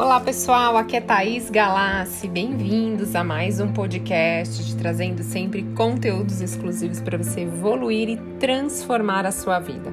Olá 0.00 0.18
pessoal, 0.18 0.78
aqui 0.78 0.96
é 0.96 1.00
Thaís 1.02 1.50
Galassi. 1.50 2.26
Bem-vindos 2.26 3.14
a 3.14 3.22
mais 3.22 3.60
um 3.60 3.70
podcast 3.70 4.64
de 4.64 4.74
trazendo 4.74 5.22
sempre 5.22 5.62
conteúdos 5.76 6.40
exclusivos 6.40 7.02
para 7.02 7.18
você 7.18 7.42
evoluir 7.42 8.08
e 8.08 8.16
transformar 8.38 9.26
a 9.26 9.30
sua 9.30 9.58
vida. 9.58 9.92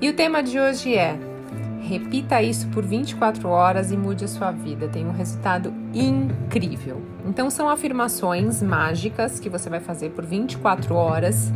E 0.00 0.08
o 0.08 0.14
tema 0.14 0.42
de 0.42 0.58
hoje 0.58 0.94
é: 0.94 1.18
repita 1.82 2.40
isso 2.40 2.68
por 2.68 2.86
24 2.86 3.46
horas 3.46 3.92
e 3.92 3.98
mude 3.98 4.24
a 4.24 4.28
sua 4.28 4.50
vida. 4.50 4.88
Tem 4.88 5.04
um 5.04 5.12
resultado 5.12 5.74
incrível. 5.92 7.02
Então 7.26 7.50
são 7.50 7.68
afirmações 7.68 8.62
mágicas 8.62 9.38
que 9.38 9.50
você 9.50 9.68
vai 9.68 9.80
fazer 9.80 10.12
por 10.12 10.24
24 10.24 10.94
horas 10.94 11.52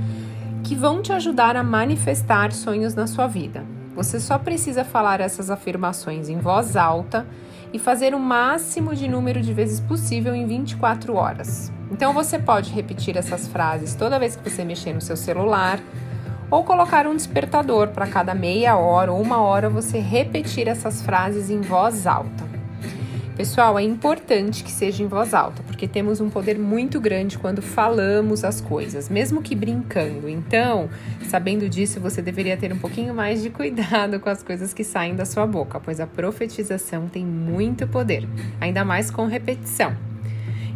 que 0.63 0.75
vão 0.75 1.01
te 1.01 1.11
ajudar 1.15 1.57
a 1.57 1.63
manifestar 1.63 2.53
sonhos 2.53 2.95
na 2.95 3.07
sua 3.07 3.27
vida. 3.27 3.78
Você 3.99 4.21
só 4.21 4.39
precisa 4.39 4.85
falar 4.85 5.21
essas 5.21 5.51
afirmações 5.51 6.29
em 6.29 6.39
voz 6.39 6.77
alta 6.77 7.27
e 7.73 7.81
fazer 7.81 8.15
o 8.15 8.21
máximo 8.21 8.95
de 8.95 9.09
número 9.09 9.41
de 9.41 9.53
vezes 9.53 9.81
possível 9.81 10.37
em 10.37 10.47
24 10.47 11.17
horas. 11.17 11.73
Então 11.91 12.13
você 12.13 12.39
pode 12.39 12.71
repetir 12.71 13.17
essas 13.17 13.49
frases 13.49 13.97
toda 13.97 14.17
vez 14.17 14.37
que 14.37 14.49
você 14.49 14.65
mexer 14.65 14.93
no 14.93 15.01
seu 15.01 15.17
celular 15.17 15.81
ou 16.49 16.63
colocar 16.63 17.09
um 17.09 17.17
despertador 17.17 17.89
para 17.89 18.07
cada 18.07 18.37
meia 18.37 18.77
hora 18.77 19.11
ou 19.11 19.21
uma 19.21 19.41
hora 19.41 19.69
você 19.69 19.99
repetir 19.99 20.69
essas 20.69 21.03
frases 21.03 21.51
em 21.51 21.61
voz 21.61 22.07
alta. 22.07 22.48
Pessoal, 23.39 23.79
é 23.79 23.83
importante 23.85 24.65
que 24.65 24.71
seja 24.73 25.01
em 25.01 25.07
voz 25.07 25.33
alta, 25.33 25.63
porque 25.63 25.87
temos 25.87 26.21
um 26.21 26.29
poder 26.29 26.59
muito 26.59 27.01
grande 27.01 27.39
quando 27.39 27.63
falamos 27.63 28.43
as 28.43 28.61
coisas, 28.61 29.09
mesmo 29.09 29.41
que 29.41 29.55
brincando. 29.55 30.29
Então, 30.29 30.91
sabendo 31.29 31.69
disso, 31.69 32.01
você 32.01 32.21
deveria 32.21 32.57
ter 32.57 32.73
um 32.73 32.79
pouquinho 32.81 33.15
mais 33.15 33.41
de 33.41 33.49
cuidado 33.49 34.19
com 34.19 34.29
as 34.29 34.43
coisas 34.43 34.75
que 34.75 34.83
saem 34.83 35.15
da 35.15 35.25
sua 35.25 35.47
boca, 35.47 35.79
pois 35.79 36.01
a 36.01 36.07
profetização 36.07 37.07
tem 37.07 37.25
muito 37.25 37.87
poder, 37.87 38.29
ainda 38.61 38.85
mais 38.85 39.09
com 39.09 39.25
repetição. 39.27 39.97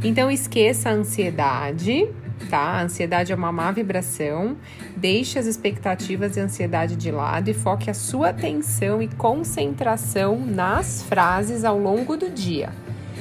Então, 0.05 0.31
esqueça 0.31 0.89
a 0.89 0.93
ansiedade, 0.93 2.09
tá? 2.49 2.59
A 2.59 2.83
ansiedade 2.83 3.33
é 3.33 3.35
uma 3.35 3.53
má 3.53 3.71
vibração. 3.71 4.57
Deixe 4.97 5.39
as 5.39 5.47
expectativas 5.47 6.37
e 6.37 6.41
ansiedade 6.41 6.97
de 6.97 7.11
lado 7.11 7.49
e 7.49 7.55
foque 7.55 7.91
a 7.91 7.95
sua 7.95 8.31
atenção 8.31 9.01
e 9.03 9.09
concentração 9.09 10.39
nas 10.39 11.03
frases 11.03 11.65
ao 11.65 11.79
longo 11.79 12.17
do 12.17 12.31
dia. 12.31 12.71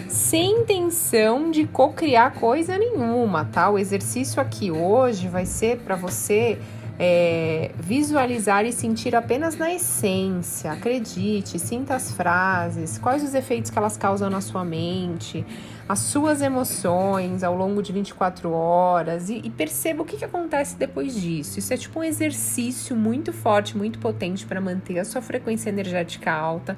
Sem 0.07 0.61
intenção 0.61 1.51
de 1.51 1.65
cocriar 1.65 2.33
coisa 2.33 2.77
nenhuma, 2.77 3.45
tá? 3.45 3.69
O 3.69 3.79
exercício 3.79 4.41
aqui 4.41 4.69
hoje 4.69 5.27
vai 5.27 5.45
ser 5.45 5.77
para 5.79 5.95
você 5.95 6.59
é, 7.03 7.71
visualizar 7.79 8.63
e 8.63 8.71
sentir 8.71 9.15
apenas 9.15 9.57
na 9.57 9.73
essência. 9.73 10.71
Acredite, 10.71 11.57
sinta 11.57 11.95
as 11.95 12.11
frases, 12.11 12.99
quais 12.99 13.23
os 13.23 13.33
efeitos 13.33 13.71
que 13.71 13.77
elas 13.79 13.97
causam 13.97 14.29
na 14.29 14.39
sua 14.39 14.63
mente, 14.63 15.43
as 15.89 15.97
suas 15.97 16.43
emoções 16.43 17.43
ao 17.43 17.57
longo 17.57 17.81
de 17.81 17.91
24 17.91 18.51
horas 18.51 19.31
e, 19.31 19.41
e 19.43 19.49
perceba 19.49 20.03
o 20.03 20.05
que, 20.05 20.15
que 20.15 20.25
acontece 20.25 20.75
depois 20.75 21.19
disso. 21.19 21.57
Isso 21.57 21.73
é 21.73 21.77
tipo 21.77 21.99
um 21.99 22.03
exercício 22.03 22.95
muito 22.95 23.33
forte, 23.33 23.75
muito 23.75 23.97
potente 23.97 24.45
para 24.45 24.61
manter 24.61 24.99
a 24.99 25.03
sua 25.03 25.23
frequência 25.23 25.69
energética 25.69 26.31
alta 26.31 26.77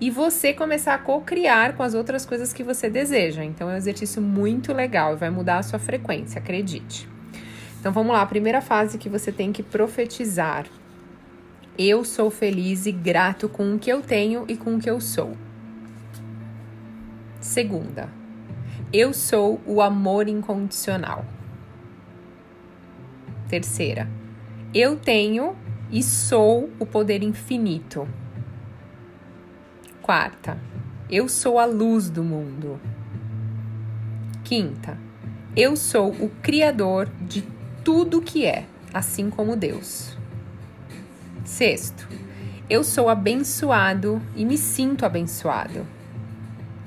e 0.00 0.10
você 0.10 0.52
começar 0.52 0.94
a 0.94 0.98
co-criar 0.98 1.76
com 1.76 1.84
as 1.84 1.94
outras 1.94 2.26
coisas 2.26 2.52
que 2.52 2.64
você 2.64 2.90
deseja. 2.90 3.44
Então 3.44 3.70
é 3.70 3.74
um 3.74 3.76
exercício 3.76 4.20
muito 4.20 4.72
legal 4.72 5.12
e 5.12 5.16
vai 5.16 5.30
mudar 5.30 5.58
a 5.58 5.62
sua 5.62 5.78
frequência, 5.78 6.40
acredite. 6.40 7.19
Então 7.80 7.92
vamos 7.92 8.12
lá, 8.12 8.20
a 8.20 8.26
primeira 8.26 8.60
fase 8.60 8.98
que 8.98 9.08
você 9.08 9.32
tem 9.32 9.52
que 9.52 9.62
profetizar. 9.62 10.66
Eu 11.78 12.04
sou 12.04 12.30
feliz 12.30 12.84
e 12.84 12.92
grato 12.92 13.48
com 13.48 13.74
o 13.74 13.78
que 13.78 13.90
eu 13.90 14.02
tenho 14.02 14.44
e 14.46 14.54
com 14.54 14.74
o 14.74 14.78
que 14.78 14.90
eu 14.90 15.00
sou. 15.00 15.34
Segunda, 17.40 18.10
eu 18.92 19.14
sou 19.14 19.62
o 19.64 19.80
amor 19.80 20.28
incondicional. 20.28 21.24
Terceira, 23.48 24.06
eu 24.74 24.96
tenho 24.96 25.56
e 25.90 26.02
sou 26.02 26.68
o 26.78 26.84
poder 26.84 27.22
infinito. 27.22 28.06
Quarta, 30.02 30.58
eu 31.08 31.30
sou 31.30 31.58
a 31.58 31.64
luz 31.64 32.10
do 32.10 32.22
mundo. 32.22 32.78
Quinta, 34.44 34.98
eu 35.56 35.74
sou 35.76 36.10
o 36.10 36.28
criador 36.42 37.08
de 37.22 37.42
tudo 37.84 38.20
que 38.20 38.46
é, 38.46 38.64
assim 38.92 39.30
como 39.30 39.56
Deus. 39.56 40.16
Sexto, 41.44 42.06
eu 42.68 42.84
sou 42.84 43.08
abençoado 43.08 44.20
e 44.36 44.44
me 44.44 44.56
sinto 44.56 45.04
abençoado. 45.04 45.86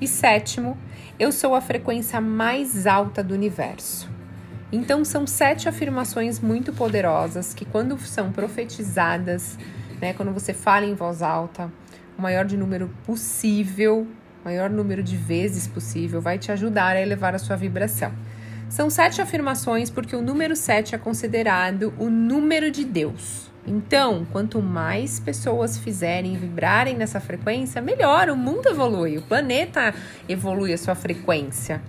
E 0.00 0.08
sétimo, 0.08 0.78
eu 1.18 1.30
sou 1.30 1.54
a 1.54 1.60
frequência 1.60 2.20
mais 2.20 2.86
alta 2.86 3.22
do 3.22 3.34
universo. 3.34 4.08
Então, 4.72 5.04
são 5.04 5.26
sete 5.26 5.68
afirmações 5.68 6.40
muito 6.40 6.72
poderosas 6.72 7.54
que, 7.54 7.64
quando 7.64 7.96
são 7.98 8.32
profetizadas, 8.32 9.56
né, 10.00 10.12
quando 10.12 10.32
você 10.32 10.52
fala 10.52 10.84
em 10.84 10.94
voz 10.94 11.22
alta, 11.22 11.70
o 12.18 12.22
maior 12.22 12.44
de 12.44 12.56
número 12.56 12.90
possível, 13.04 14.06
maior 14.44 14.68
número 14.68 15.02
de 15.02 15.16
vezes 15.16 15.66
possível, 15.66 16.20
vai 16.20 16.38
te 16.38 16.50
ajudar 16.50 16.96
a 16.96 17.00
elevar 17.00 17.34
a 17.34 17.38
sua 17.38 17.56
vibração. 17.56 18.12
São 18.68 18.90
sete 18.90 19.20
afirmações 19.20 19.90
porque 19.90 20.16
o 20.16 20.22
número 20.22 20.56
sete 20.56 20.94
é 20.94 20.98
considerado 20.98 21.92
o 21.98 22.10
número 22.10 22.70
de 22.70 22.84
Deus. 22.84 23.50
Então, 23.66 24.26
quanto 24.30 24.60
mais 24.60 25.18
pessoas 25.18 25.78
fizerem 25.78 26.36
vibrarem 26.36 26.96
nessa 26.96 27.18
frequência, 27.18 27.80
melhor, 27.80 28.28
o 28.28 28.36
mundo 28.36 28.68
evolui, 28.68 29.16
o 29.16 29.22
planeta 29.22 29.94
evolui 30.28 30.72
a 30.72 30.78
sua 30.78 30.94
frequência. 30.94 31.80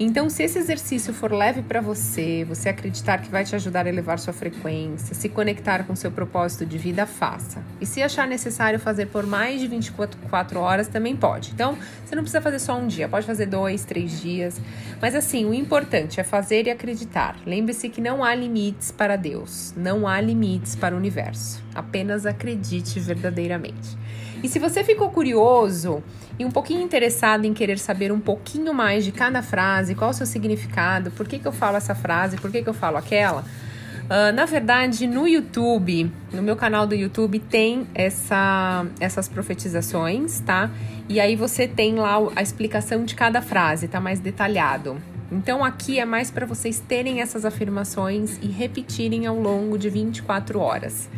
Então, 0.00 0.30
se 0.30 0.44
esse 0.44 0.56
exercício 0.60 1.12
for 1.12 1.32
leve 1.32 1.60
para 1.60 1.80
você, 1.80 2.44
você 2.48 2.68
acreditar 2.68 3.18
que 3.18 3.28
vai 3.28 3.44
te 3.44 3.56
ajudar 3.56 3.84
a 3.84 3.88
elevar 3.88 4.20
sua 4.20 4.32
frequência, 4.32 5.12
se 5.12 5.28
conectar 5.28 5.82
com 5.84 5.96
seu 5.96 6.12
propósito 6.12 6.64
de 6.64 6.78
vida, 6.78 7.04
faça. 7.04 7.64
E 7.80 7.86
se 7.86 8.00
achar 8.00 8.28
necessário 8.28 8.78
fazer 8.78 9.06
por 9.06 9.26
mais 9.26 9.60
de 9.60 9.66
24 9.66 10.60
horas, 10.60 10.86
também 10.86 11.16
pode. 11.16 11.50
Então, 11.50 11.76
você 12.06 12.14
não 12.14 12.22
precisa 12.22 12.40
fazer 12.40 12.60
só 12.60 12.78
um 12.78 12.86
dia, 12.86 13.08
pode 13.08 13.26
fazer 13.26 13.46
dois, 13.46 13.84
três 13.84 14.20
dias. 14.20 14.60
Mas 15.02 15.16
assim, 15.16 15.44
o 15.44 15.52
importante 15.52 16.20
é 16.20 16.22
fazer 16.22 16.68
e 16.68 16.70
acreditar. 16.70 17.34
Lembre-se 17.44 17.88
que 17.88 18.00
não 18.00 18.22
há 18.22 18.32
limites 18.36 18.92
para 18.92 19.16
Deus, 19.16 19.74
não 19.76 20.06
há 20.06 20.20
limites 20.20 20.76
para 20.76 20.94
o 20.94 20.98
universo. 20.98 21.60
Apenas 21.74 22.24
acredite 22.24 23.00
verdadeiramente. 23.00 23.98
E 24.42 24.48
se 24.48 24.60
você 24.60 24.84
ficou 24.84 25.10
curioso 25.10 26.00
e 26.38 26.44
um 26.44 26.50
pouquinho 26.50 26.80
interessado 26.80 27.44
em 27.44 27.52
querer 27.52 27.76
saber 27.76 28.12
um 28.12 28.20
pouquinho 28.20 28.72
mais 28.72 29.04
de 29.04 29.10
cada 29.10 29.42
frase, 29.42 29.87
qual 29.94 30.10
o 30.10 30.12
seu 30.12 30.26
significado, 30.26 31.10
por 31.10 31.26
que, 31.26 31.38
que 31.38 31.46
eu 31.46 31.52
falo 31.52 31.76
essa 31.76 31.94
frase, 31.94 32.36
por 32.36 32.50
que, 32.50 32.62
que 32.62 32.68
eu 32.68 32.74
falo 32.74 32.96
aquela, 32.96 33.40
uh, 33.40 34.32
na 34.34 34.44
verdade, 34.44 35.06
no 35.06 35.26
YouTube, 35.26 36.10
no 36.32 36.42
meu 36.42 36.56
canal 36.56 36.86
do 36.86 36.94
YouTube, 36.94 37.38
tem 37.38 37.86
essa, 37.94 38.86
essas 39.00 39.28
profetizações, 39.28 40.40
tá? 40.40 40.70
E 41.08 41.20
aí 41.20 41.36
você 41.36 41.66
tem 41.66 41.94
lá 41.94 42.16
a 42.36 42.42
explicação 42.42 43.04
de 43.04 43.14
cada 43.14 43.40
frase, 43.40 43.88
tá 43.88 44.00
mais 44.00 44.20
detalhado. 44.20 44.96
Então 45.30 45.62
aqui 45.62 45.98
é 45.98 46.04
mais 46.06 46.30
para 46.30 46.46
vocês 46.46 46.80
terem 46.80 47.20
essas 47.20 47.44
afirmações 47.44 48.38
e 48.42 48.46
repetirem 48.46 49.26
ao 49.26 49.38
longo 49.38 49.76
de 49.76 49.90
24 49.90 50.58
horas. 50.58 51.08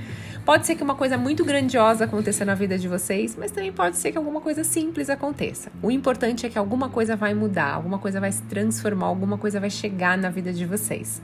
Pode 0.45 0.67
ser 0.67 0.75
que 0.75 0.83
uma 0.83 0.95
coisa 0.95 1.19
muito 1.19 1.45
grandiosa 1.45 2.05
aconteça 2.05 2.45
na 2.45 2.55
vida 2.55 2.79
de 2.79 2.89
vocês, 2.89 3.37
mas 3.39 3.51
também 3.51 3.73
pode 3.73 3.97
ser 3.97 4.11
que 4.11 4.19
alguma 4.19 4.41
coisa 4.41 4.65
simples 4.65 5.11
aconteça. 5.11 5.71
O 5.83 5.91
importante 5.91 6.47
é 6.47 6.49
que 6.49 6.59
alguma 6.59 6.89
coisa 6.89 7.15
vai 7.15 7.35
mudar, 7.35 7.75
alguma 7.75 7.99
coisa 7.99 8.19
vai 8.19 8.33
se 8.33 8.43
transformar, 8.43 9.07
alguma 9.07 9.37
coisa 9.37 9.61
vai 9.61 9.71
chegar 9.71 10.17
na 10.17 10.31
vida 10.31 10.53
de 10.53 10.65
vocês. 10.65 11.21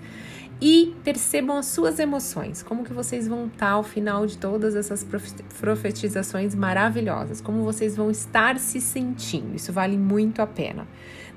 E 0.60 0.94
percebam 1.03 1.56
as 1.56 1.66
suas 1.66 1.99
emoções, 1.99 2.62
como 2.62 2.84
que 2.84 2.93
vocês 2.93 3.27
vão 3.27 3.47
estar 3.47 3.71
ao 3.71 3.82
final 3.82 4.27
de 4.27 4.38
todas 4.38 4.75
essas 4.77 5.04
profetizações 5.60 6.54
maravilhosas, 6.54 7.41
como 7.41 7.62
vocês 7.62 7.97
vão 7.97 8.10
estar 8.10 8.59
se 8.59 8.80
sentindo. 8.80 9.57
Isso 9.57 9.72
vale 9.72 9.97
muito 9.97 10.41
a 10.41 10.47
pena. 10.47 10.86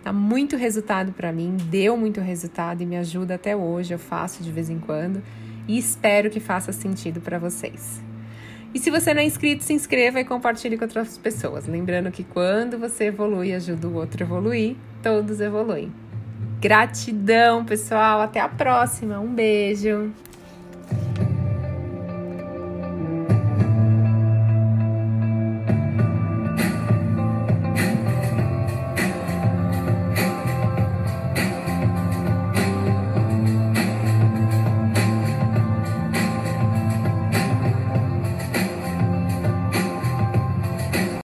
Dá 0.04 0.14
muito 0.14 0.56
resultado 0.56 1.12
para 1.12 1.32
mim, 1.32 1.58
deu 1.70 1.98
muito 1.98 2.22
resultado 2.22 2.82
e 2.82 2.86
me 2.86 2.98
ajuda 2.98 3.36
até 3.36 3.56
hoje, 3.56 3.94
eu 3.94 4.00
faço 4.00 4.44
de 4.44 4.52
vez 4.52 4.70
em 4.70 4.80
quando 4.80 5.22
e 5.70 5.78
espero 5.78 6.32
que 6.32 6.40
faça 6.40 6.72
sentido 6.72 7.22
para 7.22 7.38
vocês. 7.38 8.02
E 8.74 8.80
se 8.80 8.90
você 8.90 9.14
não 9.14 9.22
é 9.22 9.26
inscrito, 9.26 9.64
se 9.64 9.72
inscreva 9.72 10.20
e 10.20 10.26
compartilhe 10.26 10.76
com 10.76 10.84
outras 10.84 11.16
pessoas. 11.16 11.68
Lembrando 11.68 12.12
que 12.12 12.24
quando 12.24 12.78
você 12.78 13.06
evolui 13.06 13.54
ajuda 13.54 13.88
o 13.88 13.94
outro 13.94 14.24
a 14.24 14.26
evoluir, 14.26 14.76
todos 15.04 15.40
evoluem. 15.40 15.94
Gratidão, 16.60 17.64
pessoal. 17.64 18.20
Até 18.20 18.40
a 18.40 18.50
próxima. 18.50 19.20
Um 19.20 19.32
beijo. 19.32 20.12